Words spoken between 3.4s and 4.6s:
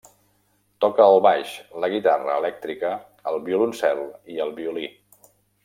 violoncel i el